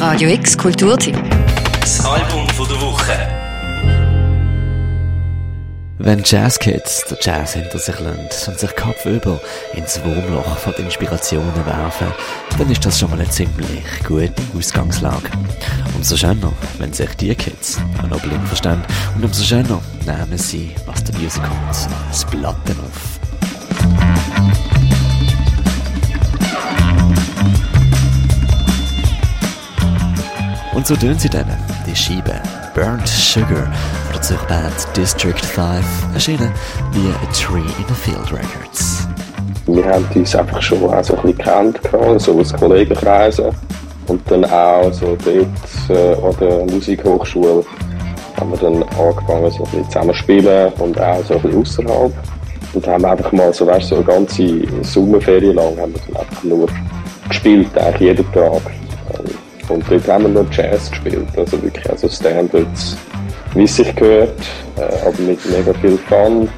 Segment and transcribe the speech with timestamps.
[0.00, 1.14] Radio X Kulturteam.
[1.78, 3.12] Das Album von der Woche.
[5.98, 9.38] Wenn Jazzkids den Jazz hinter sich lassen und sich kopfüber
[9.74, 12.06] ins Wurmloch von den Inspirationen werfen,
[12.56, 15.28] dann ist das schon mal eine ziemlich gute Ausgangslage.
[15.94, 18.80] Umso schöner, wenn sich die Kids auch noch blind verstehen
[19.16, 23.19] und umso schöner nehmen sie, was der Music kommt, das Platten auf.
[30.72, 31.46] Und so tun sie dann
[31.84, 32.34] die Scheibe
[32.74, 33.66] Burnt Sugar
[34.04, 36.52] von der Zürcher District 5, erschienen
[36.92, 39.08] via A Tree in the Field Records.
[39.66, 41.80] Wir haben uns einfach schon auch so ein bisschen kennt,
[42.20, 43.46] so aus Kollegenkreisen.
[44.06, 47.64] Und dann auch so dort äh, an der Musikhochschule
[48.38, 52.12] haben wir dann angefangen, so ein bisschen zusammen spielen und auch so ein bisschen außerhalb.
[52.74, 56.44] Und haben einfach mal so, weißt, so eine ganze Sommerferien lang haben wir dann einfach
[56.44, 56.68] nur
[57.28, 58.62] gespielt, eigentlich jeden Tag.
[59.70, 62.96] Und dort haben wir noch Jazz gespielt, also wirklich also Standards,
[63.54, 64.40] wie es sich gehört,
[64.76, 66.48] äh, aber mit mega viel Fun.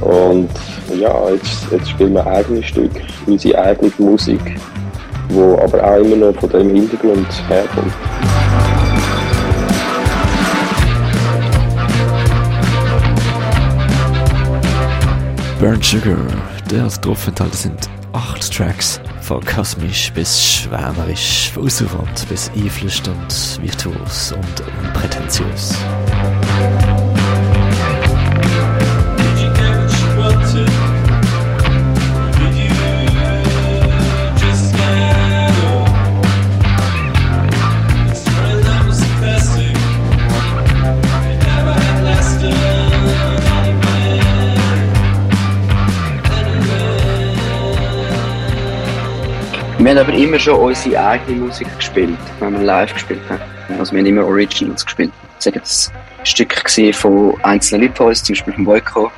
[0.00, 0.50] Und
[0.98, 4.40] ja, jetzt, jetzt spielen wir eigene Stücke, unsere eigene Musik,
[5.28, 7.92] wo aber auch immer noch von dem Hintergrund herkommt.
[15.60, 16.16] Burnt Sugar,
[16.70, 25.47] der enthalten sind acht Tracks von kosmisch bis schwärmerisch, von bis einflüsternd, virtuos und unprätentiös.
[49.78, 53.40] Wir haben aber immer schon unsere eigene Musik gespielt, wenn wir live gespielt haben.
[53.78, 55.12] Also wir haben immer Originals gespielt.
[55.38, 55.92] Sagen das
[56.24, 59.12] Stück von einzelnen Leuten von zum Beispiel vom Boyko.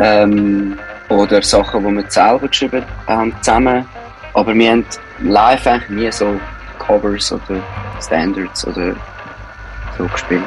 [0.00, 0.76] Ähm,
[1.08, 3.86] oder Sachen, die wir selber geschrieben haben, zusammen.
[4.34, 4.84] Aber wir haben
[5.20, 6.40] live eigentlich nie so
[6.80, 7.62] Covers oder
[8.00, 8.94] Standards oder
[9.96, 10.42] so gespielt.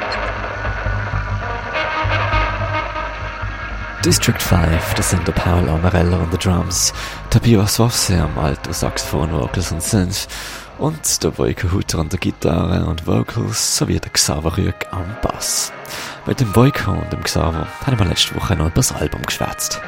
[4.04, 6.92] District 5, das sind der Paul Amarella an den Drums,
[7.30, 10.28] Tobias Wafse am Alto, Saxophon, Vocals und Synth
[10.76, 15.72] und der Boyko Hutter an der Gitarre und Vocals sowie der Xaver Rüeg am Bass.
[16.26, 19.80] Mit dem Boyko und dem Xaver haben wir letzte Woche noch über das Album geschwätzt.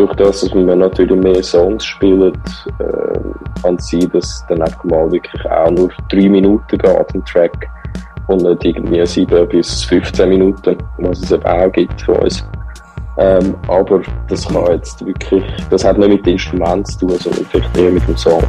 [0.00, 2.32] Durch das, dass wir natürlich mehr Songs spielen,
[2.78, 7.24] äh, kann es sein, dass dann einfach mal wirklich auch nur drei Minuten geht, ein
[7.26, 7.68] Track.
[8.26, 12.46] Und nicht irgendwie sieben bis 15 Minuten, was es eben auch gibt für uns.
[13.18, 17.44] Ähm, aber das kann jetzt wirklich, das hat nicht mit dem Instrument zu tun, sondern
[17.46, 18.42] vielleicht eher mit dem Song.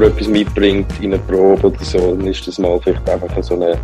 [0.00, 3.54] Man etwas mitbringt in eine Probe oder so, dann ist das mal vielleicht einfach so
[3.54, 3.78] eine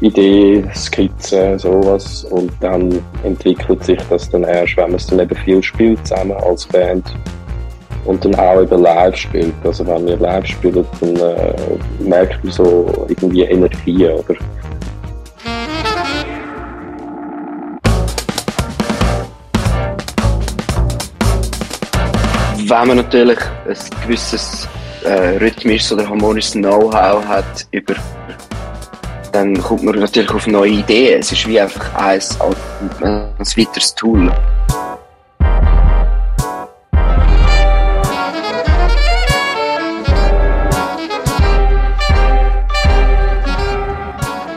[0.00, 2.24] Idee, Skizze, sowas.
[2.30, 6.36] Und dann entwickelt sich das dann erst, wenn man es dann eben viel spielt zusammen
[6.38, 7.14] als Band.
[8.06, 9.54] Und dann auch eben live spielt.
[9.64, 11.54] Also wenn wir live spielen, dann äh,
[12.00, 14.34] merkt man so irgendwie Energie, oder?
[22.68, 24.68] Wenn man natürlich ein gewisses
[25.06, 27.94] äh, rhythmisches oder harmonisches Know-how hat über
[29.32, 31.20] dann kommt man natürlich auf neue Ideen.
[31.20, 32.20] Es ist wie einfach ein,
[33.02, 34.32] ein weiteres Tool.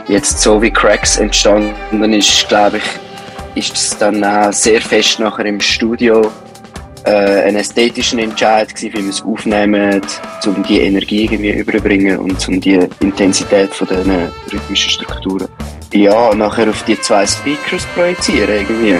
[0.08, 5.44] Jetzt so wie Cracks entstanden ist, glaube ich, ist es dann auch sehr fest nachher
[5.44, 6.32] im Studio
[7.10, 10.00] äh, ein ästhetischen Entscheid gewesen, wie wir es aufnehmen,
[10.46, 15.48] um die Energie irgendwie überbringen und um die Intensität von diesen rhythmischen Strukturen.
[15.92, 18.96] Ja, nachher auf die zwei Speakers projizieren irgendwie.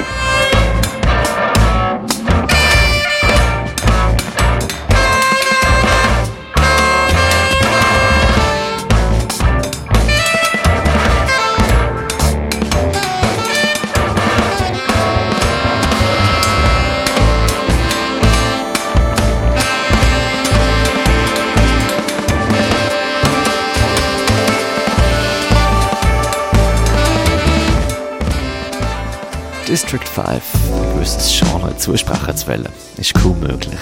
[29.70, 33.78] District 5 ein gewisses Genre zusprechen zu wollen, ist kaum möglich.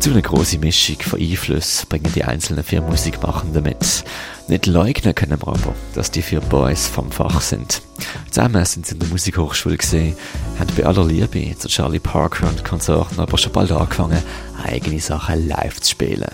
[0.00, 4.02] Zu einer grossen Mischung von Einflüssen bringen die einzelnen vier Musikmachenden mit.
[4.48, 7.80] Nicht leugnen können wir aber, dass die vier Boys vom Fach sind.
[8.28, 10.16] Zusammen sind sie in der Musikhochschule gesehen,
[10.58, 14.20] haben bei aller Liebe zu Charlie Parker und Konsorten aber schon bald angefangen,
[14.64, 16.26] eigene Sachen live zu spielen.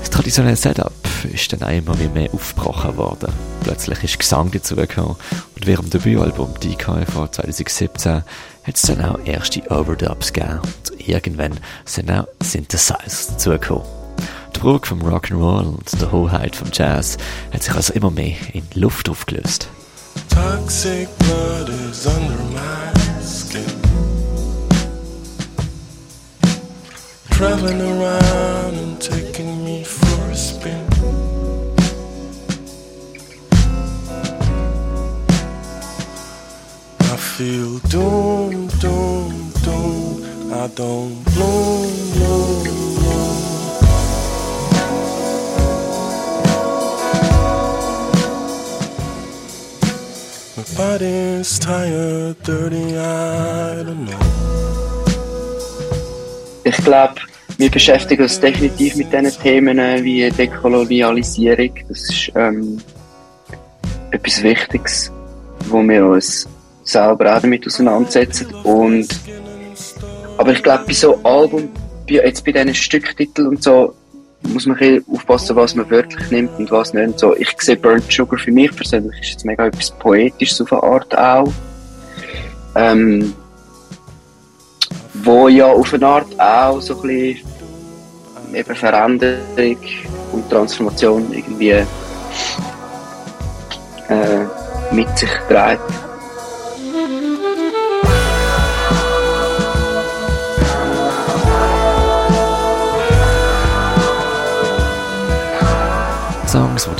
[0.00, 0.92] Das traditionelle Setup
[1.28, 3.32] ist dann immer mehr aufgebrochen worden.
[3.62, 5.16] Plötzlich ist Gesang dazugekommen
[5.54, 11.08] und während dem Debütalbum DK von 2017 hat es dann auch erste Overdubs gegeben und
[11.08, 13.84] irgendwann sind auch Synthesizers dazugekommen.
[14.54, 17.16] Die Brücke vom Rock'n'Roll und der Hoheit vom Jazz
[17.52, 19.68] hat sich also immer mehr in die Luft aufgelöst.
[20.28, 23.64] Toxic blood is under my skin.
[27.30, 28.89] Traveling around
[37.40, 39.32] feel doom, doom,
[39.64, 40.22] doom.
[40.52, 42.64] I don't bloom, bloom,
[50.76, 54.20] body's tired, dirty, I don't know.
[56.64, 57.14] Ich glaube,
[57.56, 61.72] wir beschäftigen uns definitiv mit diesen Themen wie Dekolonialisierung.
[61.88, 62.82] Das ist ähm,
[64.10, 65.10] etwas Wichtiges,
[65.70, 66.46] wo wir uns
[66.82, 68.46] selber auch damit auseinandersetzen.
[68.64, 69.08] Und,
[70.38, 71.68] aber ich glaube, bei so Album,
[72.08, 73.94] jetzt bei diesen Stücktiteln und so,
[74.42, 77.18] muss man ein aufpassen, was man wörtlich nimmt und was nicht.
[77.18, 80.82] So, ich sehe Burnt Sugar für mich persönlich ist jetzt mega etwas Poetisches auf eine
[80.82, 81.52] Art auch.
[82.74, 83.34] Ähm,
[85.14, 87.46] wo ja auf eine Art auch so ein bisschen
[88.54, 89.76] eben Veränderung
[90.32, 91.84] und Transformation irgendwie äh,
[94.92, 96.09] mit sich trägt.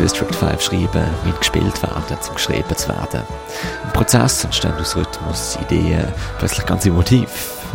[0.00, 3.22] District 5 schreiben, müssen gespielt werden, um geschrieben zu werden.
[3.84, 6.06] Im Prozess entstehen aus Rhythmus, Ideen,
[6.38, 7.28] plötzlich ganze Motiv,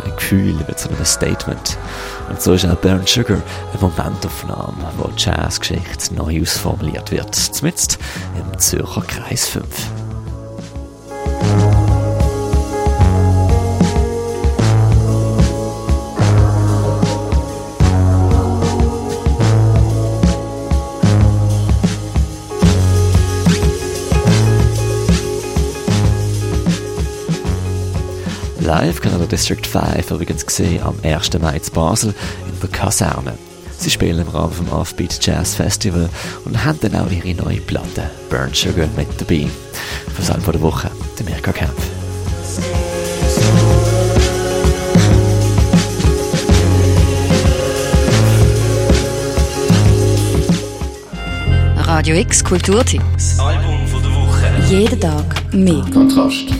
[0.04, 1.78] ein Gefühl wird zu einem Statement.
[2.28, 3.38] Und so ist auch Burn Sugar
[3.72, 7.98] eine Momentaufnahme, wo die Jazzgeschichte neu ausformuliert wird, zumindest
[8.36, 10.05] im Zürcher Kreis 5.
[28.66, 31.38] Live kann der District 5 übrigens gesehen am 1.
[31.40, 32.12] Mai in Basel
[32.48, 33.34] in der Kaserne.
[33.78, 36.08] Sie spielen im Rahmen vom Offbeat Jazz Festival
[36.44, 39.46] und haben dann auch ihre neue Platte Burn Sugar mit dabei.
[40.12, 41.74] Für Album der Woche, der Mirka Kempf.
[51.76, 53.38] Radio X Kulturtipps.
[53.38, 54.46] Album von der Woche.
[54.68, 55.84] Jeden Tag mehr.
[55.92, 56.55] Kontrast.